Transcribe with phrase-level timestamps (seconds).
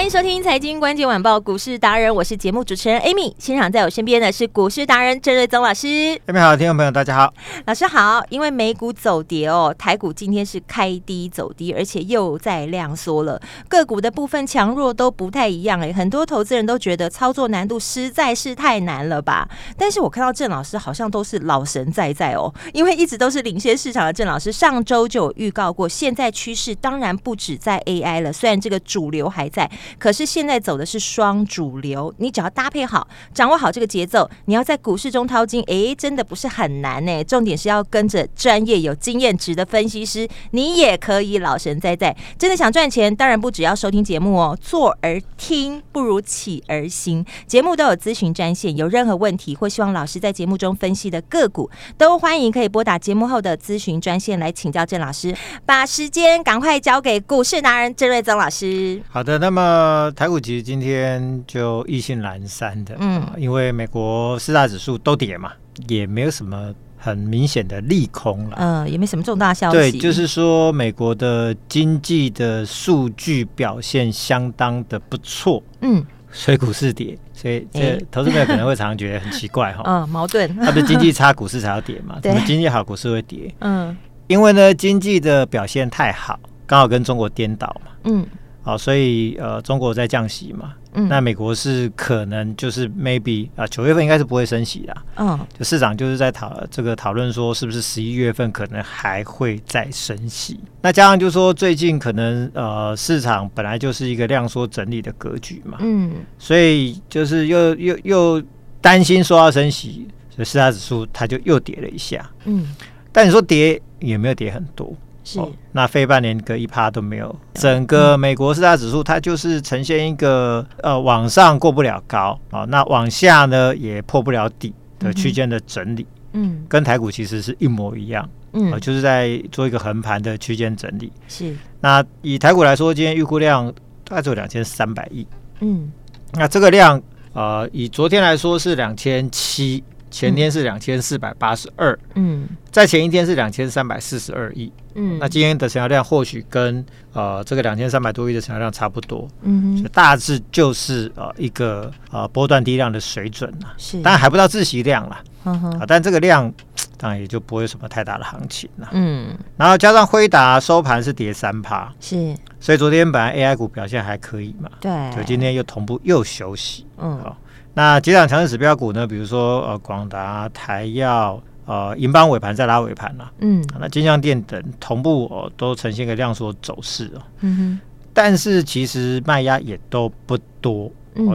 [0.00, 3.34] 欢迎收听《财经关键晚报》股市达人，我是节目主持人 Amy。
[3.38, 5.86] 现场在我身边的是股市达人郑瑞宗老师。
[6.26, 7.34] Amy 好，听众朋友大家好，
[7.66, 8.22] 老师好。
[8.30, 13.38] 因为美股走跌哦，台股今天是开低走低，而且又在量缩了。
[13.68, 19.46] 个股的部分强弱都不太一样哎，很多投资人都觉得操作难度实在是太难了吧？
[19.76, 29.70] 但是我看到郑老师好像都是老神在在哦，因为一直都是领先市场的郑老师，上周就有预告过，现在趋势当然不止在 AI 了，虽然这个主流还在。
[29.98, 37.24] 可是现在走的是双主流，你只要搭配好，掌握好这个节奏，你要在股市中淘金，哎，真的不是很难呢。
[37.24, 42.16] 重点是要跟着专业有经验值的分析师，你也可以老神在在。
[42.38, 47.24] 真的想赚钱，当然不只要收听节目哦，坐而听不如起而行。
[47.46, 55.34] 节目都有咨询专线，有任何问题或希望老师在节目中分析的个股，都欢迎可以拨打节目后的咨询专线来请教郑老师。
[55.64, 59.00] 把时间赶快交给股市达人郑瑞增老师。
[59.08, 59.79] 好的，那么。
[59.80, 65.52] 呃，台股其实今天就意兴阑珊的，嗯，因为美国四大指数都跌嘛，
[65.88, 69.76] 也没有什么很明显的利空了，嗯、呃，也没什么重大消息。
[69.76, 82.18] 对，就是说美国的经济的数据表现相当的不错，嗯，所以股市跌，所以这投资朋友可能会常常觉得很奇怪哈， 嗯，矛盾，它不是 经济差，股市才要跌嘛？
[82.20, 83.54] 对，怎么经济好，股市会跌？
[83.60, 88.26] 嗯，因为呢，经济的表现太好，刚好跟中国颠倒嘛，嗯。
[88.62, 100.60] 好，所以呃，中国在降息嘛，嗯，那美国是可能就是 maybe 啊，九月份应该是不会升息的，嗯，就市场就是在讨这个讨论说，是不是十一月份可能还会再升息？
[100.82, 108.42] 那加上就是说最近可能呃，市场本来就是一个量缩整理的格局嘛，嗯，所以就是又又又
[108.82, 112.68] 担心说要升息，所以四大指数它就又跌了一下，嗯，
[113.10, 114.94] 但你说跌也没有跌很多。
[115.22, 131.12] 是、哦，那费半连个一趴都没有，整个美国四大指数它就是呈现一个呃往上过不了高啊、哦，那往下呢也破不了底的区间的整理，嗯，跟台股其实是一模一样，嗯、呃，就是在做一个横盘的区间整理。
[131.28, 133.72] 是，那以台股来说，今天预估量
[134.04, 135.26] 大概只有两千三百亿，
[135.60, 135.92] 嗯，
[136.32, 137.00] 那这个量
[137.34, 139.84] 呃以昨天来说是两千七。
[140.10, 156.52] 前天是两千四百八十二，嗯，在前一天是两千三百四十二亿，嗯，那今天的成交量或许跟呃这个两千三百多亿的成交量差不多，嗯，所以大致就是呃一个呃波段低量的水准了，是，当然还不到自习量了，嗯哼，啊，但这个量
[156.96, 167.36] 当然也就不会有什么太大的行情了，嗯，然后加上辉达收盘是跌三趴，是，所以昨天本来 AI 股表现还可以嘛，对，所以今天又同步又休息，嗯，好。
[167.72, 169.06] 那几档强势指标股呢？
[169.06, 173.30] 比如说呃，广达、台耀、呃，银邦尾盘再拉尾盘了。
[173.38, 177.22] 嗯，那金像电等同步哦、呃，都呈现一个量缩走势哦。
[177.40, 177.80] 嗯哼。
[178.12, 180.90] 但是其实卖压也都不多，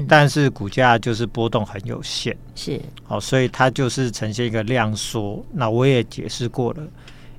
[0.09, 2.35] 但是股价就是波动很有限。
[2.53, 2.81] 是。
[3.06, 5.41] 好、呃，所以它就是呈现一个量缩。
[5.53, 6.84] 那我也解释过了，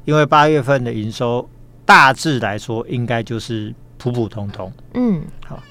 [0.06, 1.46] 因为八月份的营收
[1.84, 4.72] 大致来说应该就是普普通通。
[4.94, 5.22] 嗯。
[5.44, 5.62] 好，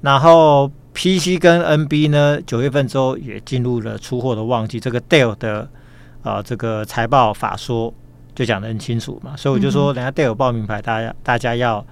[0.00, 0.70] 然后。
[0.94, 4.78] PC 跟 NB 呢，九月份之后也进入了出货的旺季。
[4.78, 5.68] 这个 Dell 的
[6.22, 7.92] 呃这个财报法说
[8.34, 11.84] 就讲得很清楚嘛，所以我就说，等下 Dell 报名牌，大家大家要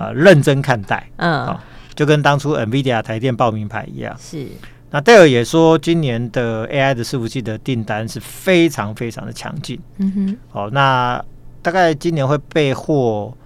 [0.00, 1.60] 呃 认真看待，嗯、哦，
[1.94, 4.16] 就跟当初 NVIDIA 台电报名牌一样。
[4.18, 4.46] 是。
[4.90, 9.78] 那 Dell 也说，今年的 AI 的伺服器的订单是非常非常的强劲。
[9.98, 10.36] 嗯哼。
[10.52, 11.22] 哦，那
[11.60, 13.36] 大概今年会备货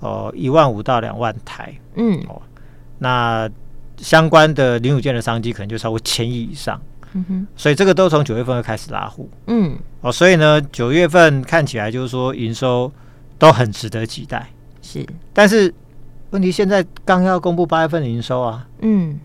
[0.00, 1.72] 呃一万五到两万台。
[1.94, 2.20] 嗯。
[2.28, 2.42] 哦，
[2.98, 3.48] 那。
[3.98, 6.80] 相关的零组件的商机可能就超过千亿以上，
[7.12, 12.90] 嗯哼，所以这个都从九月份会开始拉货，嗯，哦，所以呢，九月份看起来就是说营收
[13.38, 14.50] 都很值得期待，
[14.80, 15.72] 是，但是
[16.30, 19.18] 问题现在刚要公布八月份的营收啊，嗯，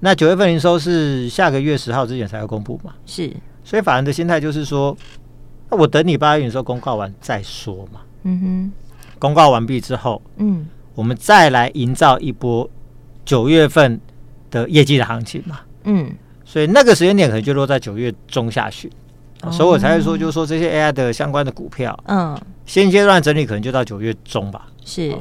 [0.00, 3.32] 那九月份营收是下个月十号之前才要公布嘛，是，
[3.64, 4.96] 所以法人的心态就是说，
[5.70, 8.72] 那我等你八月营收公告完再说嘛，嗯哼，
[9.18, 12.68] 公告完毕之后，嗯，我们再来营造一波
[13.24, 14.00] 九月份
[14.50, 16.10] 的业绩的行情嘛，嗯，
[16.44, 18.90] 所以那个时间点可能就落在九月中下旬，
[19.42, 24.66] 哦、所以我才会说，就是说这些 AI 的相关的股票，嗯，现阶段整理可能就到九月中吧。
[24.84, 25.18] 是，哦、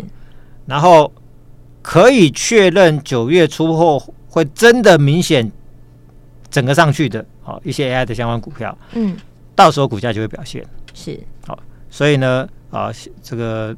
[0.65, 1.11] 然后
[1.81, 5.51] 可以确认九月初后会真的明显
[6.49, 9.15] 整个上去的，哦，一些 AI 的相关股票，嗯，
[9.55, 10.65] 到时候股价就会表现。
[10.93, 11.59] 是，好、哦，
[11.89, 13.75] 所以呢，啊、呃，这个。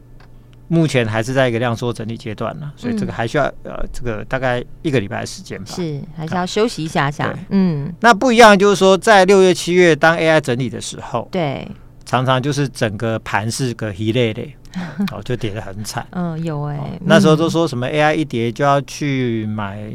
[0.73, 5.65] 目前还是在一个量缩整理阶段呢，所以这个还需要、嗯、呃，这个大概一个礼拜的时间吧。
[5.67, 7.37] 是，还是要休息一下下。
[7.49, 11.67] 嗯，那不一样就是说，在六月、七月当 AI 整理的时候，对，
[12.05, 14.41] 常常就是整个盘是个一类的，
[15.11, 16.07] 哦，就跌得很惨。
[16.11, 19.91] 嗯，有哎、欸哦，那时候都说什么 AI 一跌就要去买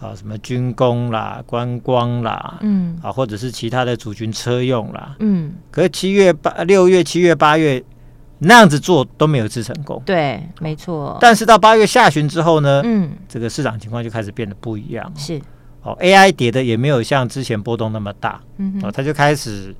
[0.00, 5.54] 啊、呃，什么军工啦、观光啦，嗯，啊，或者是其他的主军车用啦，嗯。
[5.70, 7.82] 可是七月八、六月、七月、八月。
[8.42, 11.16] 那样子做都没有一次成功，对，没错。
[11.20, 15.12] 但是到八月下旬之后呢，嗯，这个市场情况就开始变得不一样。
[15.14, 15.40] 是，
[15.82, 19.74] 哦，AI 跌的也没有像之前波动那么大，嗯，哦，它就开始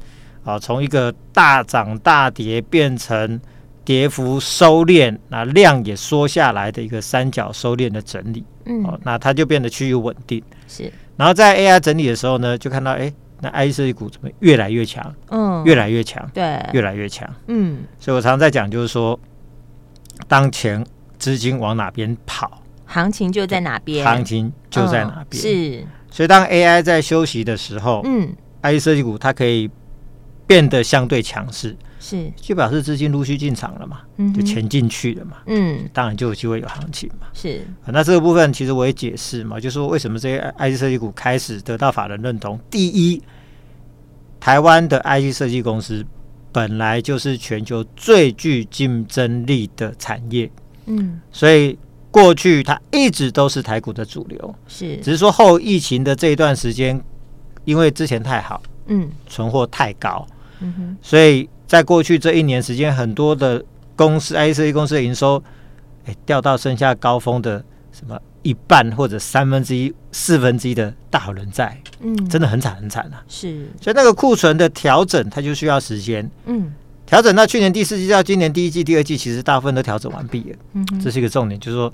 [0.44, 3.40] 啊，从一个大涨大跌变成
[3.84, 10.42] 跌幅收敛，那量也缩下来的一个三角收敛的整理，嗯，哦，那它就变得趋于稳定。
[10.68, 13.10] 是，然后在 AI 整理的时候呢，就看到哎。
[13.40, 15.14] 那 IC 设计股怎么越来越强？
[15.30, 17.28] 嗯，越来越强，对，越来越强。
[17.46, 19.18] 嗯，所以我常常在讲，就是说，
[20.28, 20.84] 当前
[21.18, 25.42] 资金往哪边跑，行情就在哪边，行情就在哪边。
[25.42, 29.70] 嗯、是，所以当 AI 在休息的时候，嗯，IC 设计股它可以
[30.46, 31.76] 变得相对强势。
[32.00, 37.26] 是，就表示资金陆续进场了嘛，嗯，就钱进去了嘛，嗯，当然就有机会有行情嘛。
[37.34, 42.58] 是，那这个部分其实我也解释嘛，就是说为什么这些 IC 设计股开始得到法人认同。
[42.70, 43.22] 第一，
[44.40, 46.02] 台湾的 IC 设计公司
[46.50, 50.50] 本来就是全球最具竞争力的产业，
[50.86, 51.78] 嗯，所以
[52.10, 56.98] 过去它一直都是台股的主流，是，只是说后疫情的这一段时间，
[57.66, 60.26] 因为之前太好，嗯，存货太高，
[60.60, 61.46] 嗯哼，所以。
[61.70, 63.64] 在过去这一年时间，很多的
[63.94, 65.40] 公司，IC 设计公司的营收，
[66.04, 73.22] 哎，掉到剩下高峰的什么一半或者三分之一、四分之一的大有人在，嗯，真的很惨很惨啊。
[73.28, 76.74] 是，所以那个库存的调整，它就需要时间，嗯，
[77.06, 81.92] 调整到去年第四季到今年第一季、第二季，其实大部分都调整完毕了，嗯，这是一个重点，就是说，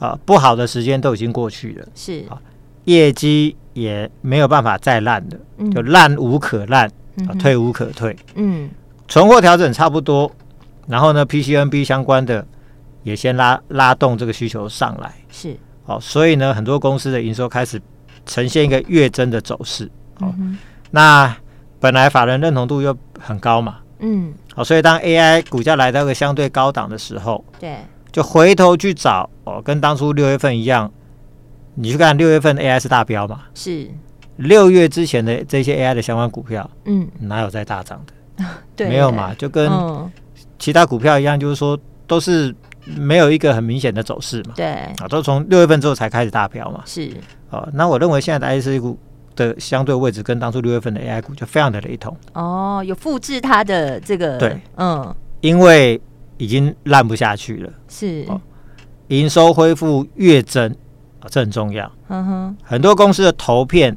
[0.00, 2.24] 啊，不好的时间都已经过去了，是。
[2.28, 2.42] 啊，
[2.86, 6.90] 业绩也没有办法再烂了，就烂无可烂，
[7.28, 8.68] 啊，退无可退，嗯。
[9.08, 10.30] 存货调整差不多，
[10.86, 12.46] 然后呢，PCNB 相关的
[13.02, 15.56] 也先拉拉动这个需求上来，是。
[15.86, 17.80] 哦，所以呢，很多公司的营收开始
[18.26, 19.88] 呈现一个月增的走势，
[20.18, 20.58] 哦，嗯、
[20.90, 21.36] 那
[21.78, 27.76] 本来法人认同度又很高嘛，嗯，好、哦，所以当 AI 股价来到一个相对高档的时候，对，
[28.10, 30.90] 就回头去找哦，跟当初六月份一样，
[31.76, 33.88] 你去看六月份 AI 是大标嘛，是。
[34.38, 38.12] 六月之前的这些 AI 的相关股票，嗯，哪有在大涨的？
[38.76, 39.70] 对没有嘛，就跟
[40.58, 42.54] 其他股票一样，就是说都是
[42.84, 44.52] 没有一个很明显的走势嘛。
[44.56, 46.82] 对啊，都从六月份之后才开始大飙嘛。
[46.84, 47.10] 是
[47.50, 48.98] 哦，那我认为现在的 IC 股
[49.34, 52.16] 的相对位置跟当初六月份的 AI 股就非常的雷同。
[52.32, 56.00] 哦，有复制它的这个对，嗯，因为
[56.38, 57.72] 已经烂不下去了。
[57.88, 58.40] 是哦，
[59.08, 60.70] 营收恢复月增
[61.20, 61.90] 啊，这很重要。
[62.08, 63.96] 嗯哼，很多公司的投片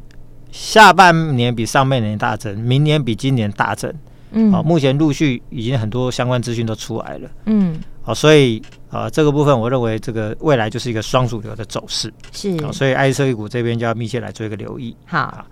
[0.52, 3.94] 下半年比上半年大增，明年比今年大增。
[4.32, 7.30] 嗯，好，目前陆续已经很多相关资讯都出来了。
[7.46, 12.14] 嗯，好，所以啊、呃，这个部分我认为这个未来就是一个双主流的走势。
[12.32, 14.96] 是，所以 IC 设计股这边就要密切来做一个留意。
[15.06, 15.46] 好，好，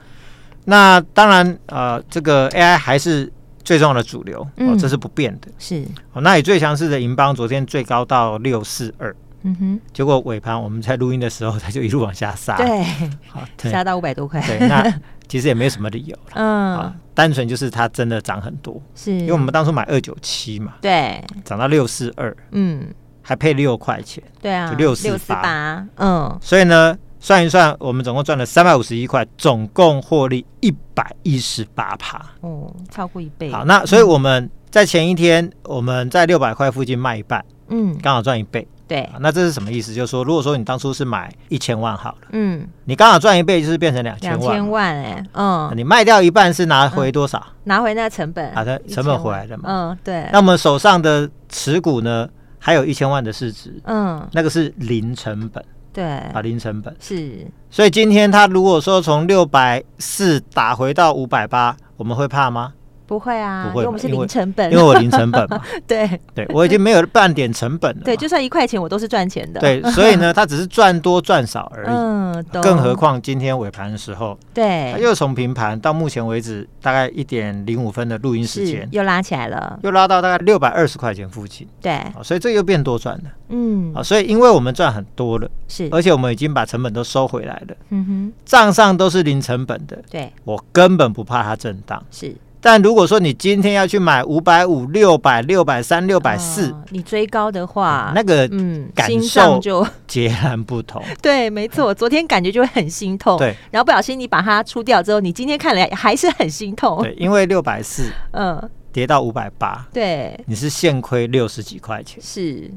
[0.65, 3.31] 那当然啊、呃，这个 AI 还是
[3.63, 5.47] 最重要的主流，哦，这是不变的。
[5.57, 9.15] 是，哦，那以最强势的银邦昨天最高到六四二。
[9.47, 12.57] 嗯哼，结果尾盘我们在录音的时候，它就一路往下杀。
[12.57, 12.83] 对，
[13.27, 14.41] 好，杀到五百多块。
[14.41, 14.93] 对，那
[15.27, 16.31] 其实也没有什么理由了。
[16.35, 18.81] 嗯，单纯就是它真的涨很多。
[18.93, 20.73] 是，因为我们当初买二九七嘛。
[20.81, 22.35] 对，涨到六四二。
[22.51, 24.21] 嗯，还配六块钱。
[24.41, 25.87] 对啊，就六四八。
[25.95, 32.21] 嗯，所以呢，算一算，我们总共赚了三百五十一块，总共获利一百一十八趴。
[32.41, 33.49] 哦，超过一倍。
[33.49, 37.43] 好，那所以我们在前一天我们在六百块附近卖一半。
[37.69, 38.65] 嗯，刚好赚一倍。
[38.87, 39.93] 对，那这是什么意思？
[39.93, 44.39] 就是说，如果说你当初是买一千万好了，嗯，你刚好赚一倍，就是变成两千万。
[44.39, 47.45] 两千万哎，嗯，你卖掉一半是拿回多少？
[47.65, 49.63] 拿回那成本，好的，成本回来的嘛。
[49.67, 50.29] 嗯，对。
[50.31, 52.27] 那我们手上的持股呢，
[52.59, 57.45] 还有一千万的市值，嗯，那个是零成本，对，啊，零成本是。
[57.69, 62.73] 所以今天他如果说从六百四打回到五百八，我们会怕吗？
[63.07, 65.61] 不会啊，不会，因为我们是零成本，因为我零成本嘛。
[65.87, 68.01] 对对，我已经没有半点成本了。
[68.03, 69.61] 对，就算一块钱，我都是赚钱的。
[69.61, 71.87] 对，所以呢，它只是赚多赚少而已。
[71.89, 81.65] 嗯，更何况今天尾盘的时候，对，它又从平盘到目前为止大概一点零五分的录音时间，又拉起来了，又拉到大概六百二十块钱附近。
[81.81, 83.23] 对，所以这又变多赚了。
[83.49, 87.75] 嗯，啊，所以因为我们赚很多了，是，而且我们已经把成本都收回来了。
[87.89, 89.97] 嗯哼，账上都是零成本的。
[90.09, 92.03] 对，我根本不怕它震荡。
[92.11, 92.35] 是。
[92.69, 101.01] 但如果说你今天要去买五百五、六百、六百三、六百四，你追高的话，那个嗯，感受就 截然不同。
[101.23, 103.37] 对，没错，昨天感觉就会很心痛。
[103.37, 107.01] 对，然后不小心你把它出掉之后，你今天看来还是很心痛。
[107.01, 112.21] 对，因为六百四，嗯，跌到五百八，对，你是现亏六十几块钱。
[112.21, 112.69] 是，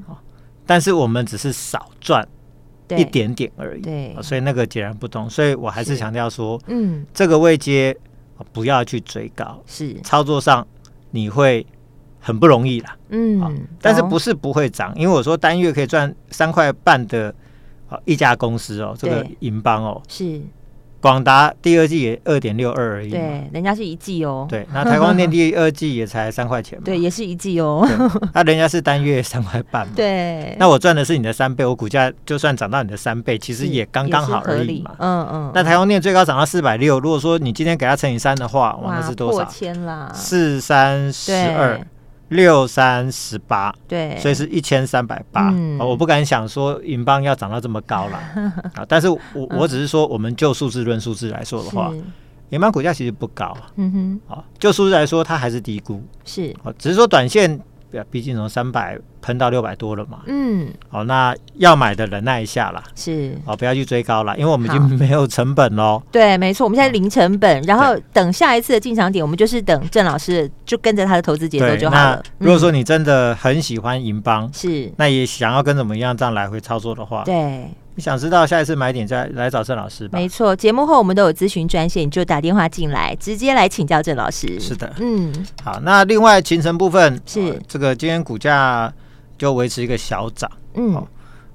[0.64, 2.25] 但是我们只是少赚
[2.90, 3.82] 一点点而已。
[3.82, 5.28] 对，所以那个截然不同。
[5.28, 7.97] 所以我还是强调说，嗯，这个位阶。
[8.52, 10.66] 不要去追高，是操作上
[11.11, 11.66] 你会
[12.18, 12.97] 很不容易啦。
[13.09, 14.92] 嗯，但是不是不会涨？
[14.97, 17.35] 因为我说单月可以赚三块半的
[18.04, 20.40] 一家公司哦，这个银邦哦是。
[21.00, 24.47] 广达第二季也二点六二而已，对，人家是一季哦。
[24.49, 27.88] 对，那台光电第二季也才 三块钱嘛，对，也是一季哦。
[28.35, 30.54] 那人家是单月 三块半嘛，对。
[30.59, 34.90] 那我赚的是你的三倍，我股价就算涨到你的三倍，其实也刚刚好而已嘛。
[34.99, 35.52] 嗯嗯。
[35.54, 39.38] 那台光电最高涨到四百六，如果说你今天给它乘以三的话，哇，那是多少？
[39.45, 41.80] 破千啦，四三十二。
[42.31, 45.53] 六三十八，对，所以是一千三百八。
[45.79, 48.19] 我不敢想说银邦要涨到这么高了
[48.75, 48.85] 啊！
[48.89, 49.21] 但是我
[49.51, 51.93] 我只是说，我们就数字论数字来说的话，
[52.49, 53.57] 银邦股价其实不高。
[53.77, 56.03] 嗯哼，啊，就数字来说，它还是低估。
[56.25, 57.61] 是，只是说短线。
[58.11, 60.20] 毕竟从三百喷到六百多了嘛。
[60.26, 62.82] 嗯，好，那要买的忍耐一下啦。
[62.94, 66.02] 是，哦，不要去追高了，因为我们已经没有成本喽。
[66.11, 72.23] 对，没错，我们现在零成本，然后等下一次的进场点，我们就是等郑老师就跟着他的投资节奏就好了。
[72.38, 77.68] 如果说你真的很喜欢银邦，是，那也想要跟怎么样这样来回操作的话，对。
[77.94, 80.18] 你想知道下一次买点再来找郑老师吧。
[80.18, 84.59] 没错，节目后我们都有咨询专线，你就打电话进来，直接来请教郑老师。
[84.61, 85.32] 是的，嗯，
[85.62, 88.92] 好，那另外勤诚部分是、呃、这个今天股价
[89.37, 91.06] 就维持一个小涨，嗯、哦，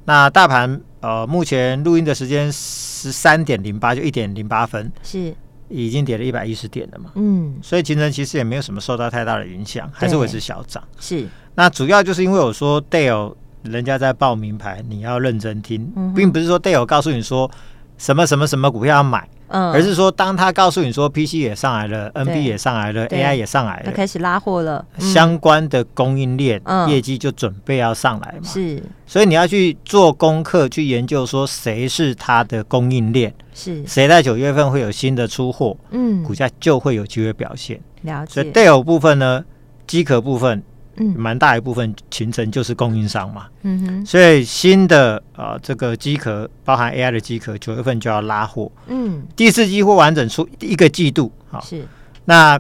[0.06, 5.34] 那大盘呃目前录音的时间十三点零八，就一点零八分，是。
[5.68, 10.82] 已经跌了一百一十点了嘛，嗯，所以勤诚其实也没有什么受到太大的影响，还是维持小涨。
[11.00, 13.36] 是，那主要就是因为我说 Dale
[13.72, 17.50] 人家在报名牌，你要认真听，并不是说队友告诉你说
[17.98, 33.82] 什么什么什么股票要买，嗯，而是说当他告诉你说 PC 也上来了，NB 也上来了，AI 也上来了，他开始拉货了，嗯、相关的供应链、嗯、业绩就准备要上来嘛，是，所以你要去做功课，去研究说谁是他的供应链，是。
[33.88, 37.80] 谁在九月份会有新的出货，嗯，股价就会有机会表现。
[38.02, 39.44] 了解，所以队友部分呢，
[39.88, 40.62] 机壳部分。
[40.98, 51.86] 嗯，蛮大一部分形成就是供应商嘛，嗯哼，所以新的呃这个机壳包含 AI 的机壳，九月份就要拉货，嗯，第四季或完整出一个季度，好，是，
[52.24, 52.54] 那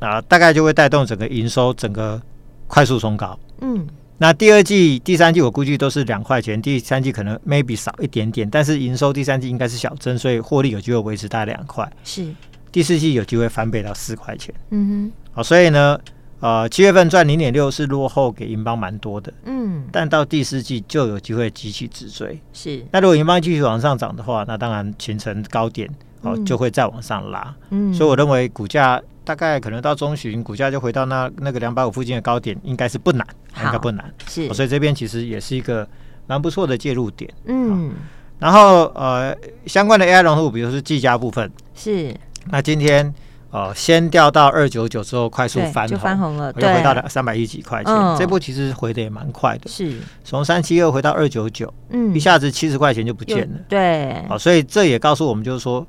[0.00, 2.20] 啊、呃、大概就会带动整个营收整个
[2.66, 3.86] 快速冲高，嗯，
[4.18, 12.34] 那第二季、第三季我估计都是两块钱，第三季可能 maybe 少一点点，但是营收第三季应该是小增，所以获利有机会维持大概两块，是，
[12.72, 15.96] 第四季有机会翻倍到四块钱，嗯哼，好，所以呢。
[16.40, 22.38] 呃，七月份赚零点六是落后给银邦蛮多的，嗯，但到第四季就有机会急起直追。
[22.52, 25.88] 是，那如果银邦继续往上涨的话，那当然形成高点
[26.20, 27.54] 哦、呃、就会再往上拉。
[27.70, 33.26] 嗯，所以我认为股价大概可能到中旬，股价就回到那那个两百五附近的高点，应该是不难，
[33.64, 34.12] 应该不难。
[34.28, 35.88] 是，所以这边其实也是一个
[36.26, 37.32] 蛮不错的介入点。
[37.46, 37.94] 嗯，
[38.38, 42.14] 然后呃，相关的 AI 龙头，比如说是技嘉部分，是，
[42.50, 43.14] 那今天。
[43.50, 47.94] 哦，先掉到二九九之后，快速翻红，就翻红了，又回到了三百一几块钱。
[47.94, 49.98] 嗯、这波其实回的也蛮快的，是。
[50.24, 53.58] 从三七二回到二九九，嗯，一下子七十块钱就不见了。
[53.68, 55.86] 对，哦，所以这也告诉我们，就是说，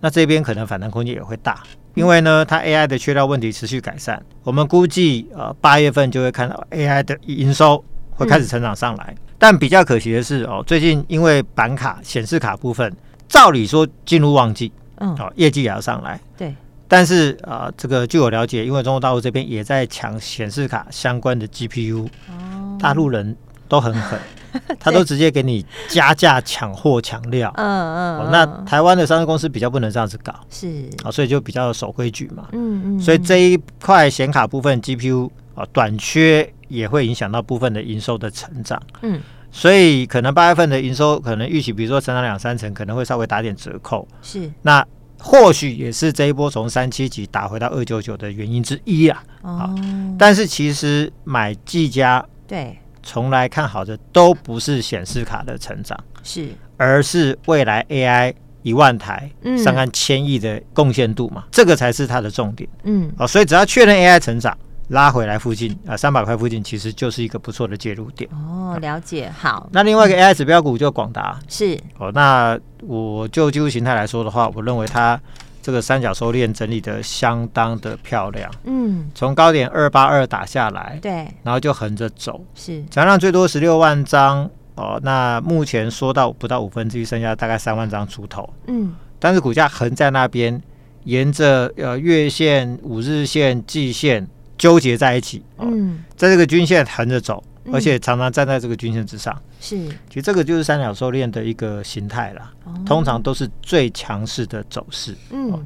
[0.00, 1.62] 那这边可能反弹空间也会大，
[1.94, 7.82] 因为呢，它 AI 的缺料问题持续改善，我们估计呃八月份就会看到 AI 的营收
[8.14, 9.14] 会开始成长上来。
[9.16, 12.94] 嗯、但比较可惜的是，哦，最近因为板卡、显示卡部分，
[13.28, 16.54] 照理说进入旺季，嗯，哦，业绩也要上来，对。
[16.88, 23.36] 但是啊、呃，这个据我了解，因为中国大陆这边也在抢显示卡相关的 GPU，哦，大陆人
[23.68, 24.18] 都很狠，
[24.80, 30.66] 他都直接给你加价抢货抢料，嗯嗯、哦，那台湾的上市公司比较不能这样子搞，是。
[31.02, 39.20] 啊、哦，所以就比较守规矩嘛，嗯嗯，所以这一块显卡部分 GPU 啊、哦、短缺也会影响到部分的营收的成长，嗯，
[39.52, 44.50] 所以可能八月份的营收可能预期，比如说成长两三成，可能会稍微打点折扣，是。
[44.62, 44.82] 那。
[45.18, 49.22] 或许也是这一波从三七级打回到二九九的原因之一啊。
[49.42, 49.74] 哦，
[50.18, 59.30] 但是其实买技嘉对，从来看好的都不是显示卡的成长，是，而是未来 AI 一万台
[59.62, 62.68] 上看千亿的贡献度嘛，这个才是它的重点。
[62.84, 64.56] 嗯，哦，所以只要确认 AI 成长。
[64.88, 68.78] 拉回来附近啊，三百块附近其实就是一个不错的介入点哦。
[68.80, 69.68] 了解，好。
[69.72, 72.10] 那另外一个 AI 指标股就广达是哦。
[72.14, 75.20] 那我就技术形态来说的话，我认为它
[75.60, 78.50] 这个三角收敛整理的相当的漂亮。
[78.64, 84.98] 嗯，从高点二八二打下来，对，然后就横着走，是成交量最多十六万张哦。
[85.02, 88.48] 那目前说到不到五分之一，剩下大概三万张出头。
[88.68, 90.62] 嗯，但是股价横在那边，
[91.04, 94.26] 沿着呃月线、五日线、季线。
[94.58, 102.50] 纠结在一起，嗯，在这个均线横着走，而且常常站在这个均线之上，是，其实这个就是三角收敛的一个形态了，
[102.84, 105.64] 通常都是最强势的走势，嗯，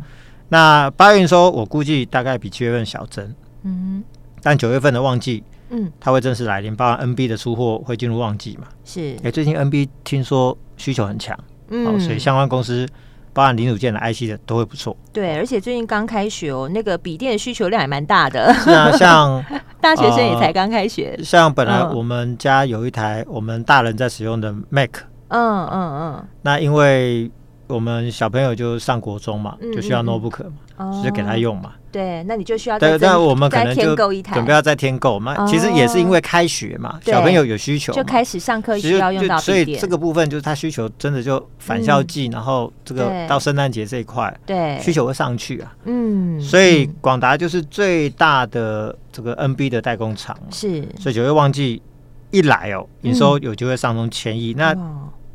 [0.51, 4.05] 那八月营收我估计大概比七月份小增，嗯，
[4.43, 11.39] 但九月份的旺季，嗯，它会正式来临，包含 NB 的出货会进入旺季嘛，是，哎，最近 NB 听说需求很强，
[11.71, 12.87] 嗯，所以相关公司。
[13.33, 18.53] 包含零组件的 IC 的都会不错，对，而且最近刚开学哦，那个笔电的需求量也蛮大的。
[18.55, 19.43] 是啊，像
[19.81, 21.15] 大学生也才刚开学。
[21.19, 24.91] 呃、像本来我们家有一台我们大人在使用的 Mac，
[25.29, 25.73] 嗯嗯
[26.17, 27.31] 嗯，那因为
[27.75, 30.45] 我们小朋友就上国中嘛，就需要 notebook
[30.77, 31.73] 嘛，就给他用嘛。
[31.91, 35.47] 对，那你就需要对，但我们可能就准备要再添购嘛。
[35.47, 45.75] 其实也是因为开学嘛，小朋友有需求，就开始上课需要用到，所以这个部分就是他需求真的就返校季，然后这个到圣诞节这一块，对，需求会上去啊。
[45.85, 51.83] 嗯，所以广达就是最大的这个 NB 的代工厂，是，所以九月旺季
[52.31, 54.75] 一来哦，营收有机会上冲千亿，那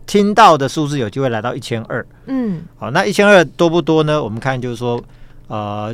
[0.07, 2.03] 听到的数字有机会来到一千二。
[2.25, 4.23] 嗯，好，那一千二多不多呢？
[4.23, 4.99] 我们看就是说，
[5.47, 5.93] 呃。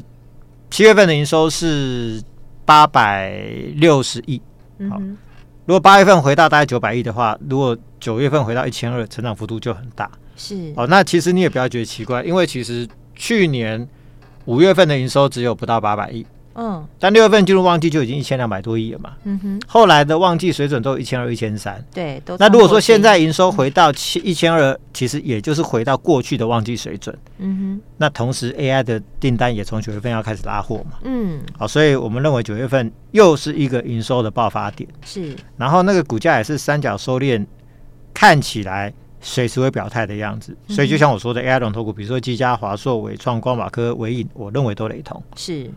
[0.69, 2.19] 七月份的营收是
[2.65, 3.31] 八百
[3.75, 4.41] 六十亿，
[4.89, 4.99] 好，
[5.67, 10.09] 如果八月份回到大概九百亿的话，如果九月份回到一千二，成长幅度就很大。
[10.35, 13.87] 是哦，那其实你也不要觉得奇怪，因为其实去年
[14.45, 16.25] 五月份的营收只有不到八百亿。
[16.55, 19.13] 嗯，但六月份进入旺季就已经一千两百多亿了嘛。
[19.23, 21.83] 嗯哼，后来的旺季水准都有一千二、一千三。
[21.93, 22.37] 对，都。
[22.37, 27.17] 那如果说现在营收回到七一千二，其实也就是回到过去的旺季水准。
[27.39, 27.81] 嗯哼。
[27.97, 30.99] 那同时 AI 的订单也从九月份要开始拉货嘛。
[31.03, 31.39] 嗯。
[31.57, 34.87] 好，所以我们认为九月份又是一个营收的爆发点。
[35.03, 35.35] 是。
[35.57, 37.43] 然后那个股价也是三角收敛，
[38.13, 40.55] 看起来随时会表态的样子。
[40.67, 45.21] 所以就像我说的，AI 龙头股，比如说技嘉、华硕、伟创、光马科、伟影，我认为都雷同。
[45.35, 45.67] 是。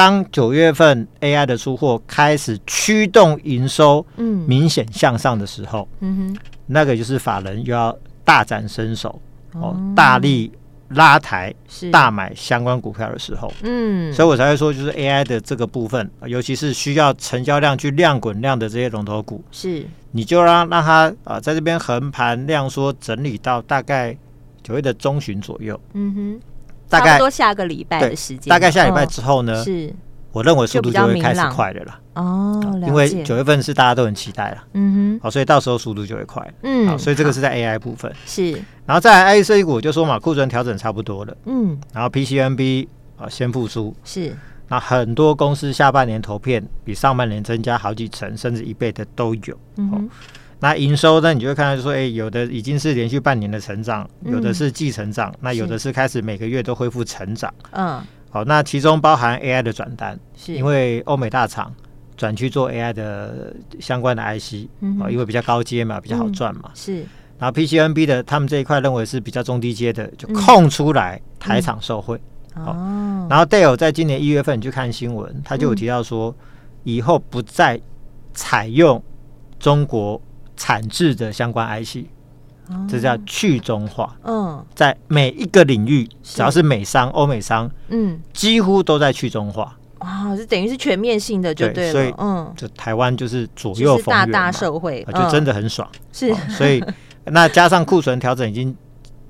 [0.00, 9.20] 当九月份 AI 的出货开始驱动营收，嗯，明显向上的时候，嗯哼，那个就是法人又要大展身手，
[9.52, 10.50] 哦，大力
[10.88, 11.54] 拉抬，
[11.92, 24.16] 大买相关股票的时候，嗯，所以我才会说，就是 AI 的这个部分，尤其是需要成交量去量滚量的这些龙头股，是，你就让让它啊在这边横盘量缩整理到大概
[24.62, 26.40] 九月的中旬左右，嗯哼。
[26.90, 29.94] 大概多下个礼拜的时间，大概下礼拜之后呢，是
[30.32, 31.98] 我认为速度就会开始快的了。
[32.14, 34.58] 哦，因为九月份是大家都很期待了。
[34.74, 36.46] 嗯哼，好，所以到时候速度就会快。
[36.64, 38.12] 嗯，好，所以这个是在 AI 部分。
[38.26, 38.52] 是，
[38.84, 41.36] 然后再来 IC 股就说嘛，库存调整差不多了。
[41.46, 43.94] 嗯，然后 PCNB 啊先复苏。
[44.04, 44.36] 是，
[44.68, 49.58] 那很多公司下半年投片比上半年增加好几成，甚至一倍的都有。
[49.76, 50.10] 嗯。
[50.62, 51.32] 那营收呢？
[51.32, 57.52] 你就会看到说，哎，有的已经是连续半年的成长，有的是季成长，那有的是开始每个月都恢复成长。
[57.70, 61.74] 嗯，好，那其中包含 AI 的转单，是因为欧美大厂
[62.14, 64.68] 转去做 AI 的相关的 IC，
[65.00, 66.70] 啊，因为比较高阶嘛，比较好赚嘛。
[66.74, 67.06] 是，
[67.38, 72.20] 然后 PCNB 的他们这一块认为是比较中低阶的，就空出来台厂受惠。
[72.54, 76.34] 哦，然后 Dell 在今年一月份你去看新闻，他就有提到说，
[76.84, 77.80] 以后不再
[78.34, 79.02] 采用
[79.58, 80.20] 中国。
[80.60, 82.04] 产制的相关 IC，
[82.86, 84.14] 这叫去中化。
[84.24, 89.74] 嗯，在每一个领域，只要是美商、欧美商，嗯，几乎都在去中化。
[90.00, 91.92] 哇，这等于是全面性的，就对了。
[91.92, 95.88] 所以，嗯，就台湾就是左右逢源，大大受惠，就真的很爽。
[96.12, 96.84] 是，所以
[97.24, 98.76] 那加上库存调整已经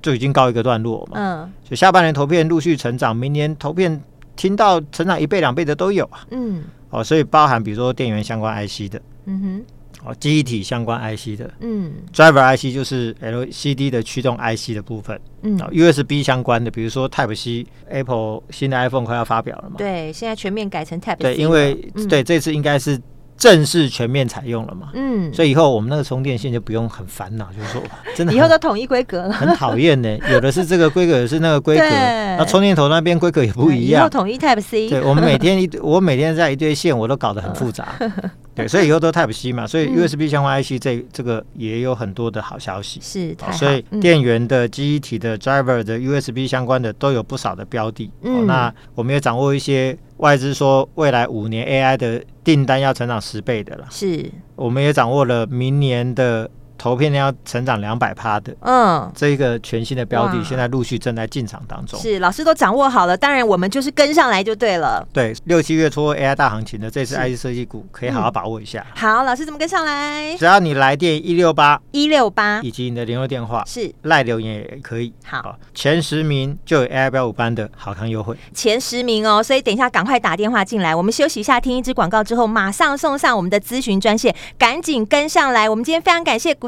[0.01, 1.13] 就已经告一个段落嘛。
[1.13, 4.01] 嗯，所以下半年投片陆续成长，明年投片
[4.35, 6.27] 听到成长一倍两倍的都有啊。
[6.31, 9.65] 嗯，哦，所以包含比如说电源相关 IC 的，嗯哼。
[10.03, 19.75] 哦，记忆体相关 IC 的，嗯，Driver IC 就是 LCD 的驱动 IC 的部分，嗯，USB 相关的，比如说 Type C，Apple 新的 iPhone 快要发表了嘛？
[19.77, 21.23] 对，现在全面改成 Type C。
[21.23, 22.99] 对，因为、嗯、对这次应该是
[23.41, 27.81] 正式全面采用了嘛，嗯，所以以后我们那个充电线就不用很烦恼，就是说
[28.13, 29.23] 真的以后都统一规格。
[29.23, 37.95] 了，很讨厌呢，有的是这个规格，有的是那个规格，那充电头那边规格也不一样，以后统一 Type C，对，我们每天一我每天在一堆线，我都搞得很复杂。
[38.53, 42.99] 对，所以以后都 Type C 嘛，所以 USB 相关 IC 这这个也有很多的好消息。
[43.01, 48.11] 是，所以电源的、记忆体的、driver 的、USB 相关的都有不少的标的。
[48.21, 53.85] 嗯，那我们也掌握一些外资说未来五年 AI 的订单要成长十倍的了。
[53.91, 56.49] 是，我们也掌握了明年的。
[56.81, 61.99] 投片量要成长两百趴的，嗯，这一个全新的标的，现在陆续正在进场当中。
[61.99, 65.07] 是，老师都掌握好了，当然我们就是跟上来就对了。
[65.13, 68.83] 对，六七月初 AI 大行情的这次 IC 设计股，可以好好把握一下。
[68.95, 70.35] 好，老师怎么跟上来？
[70.37, 75.13] 只要你来电一六八一六八，以及你的联络电话是赖留言也可以。
[75.23, 78.35] 好，前十名就有 AI 标五班的好康优惠。
[78.55, 80.95] 前十名哦，所以等一下赶快打电话进来。
[80.95, 85.69] 我们休息一下，听一支广告之后，马上送上我们的咨询专线，赶紧跟上来。
[85.69, 86.67] 我们今天非常感谢股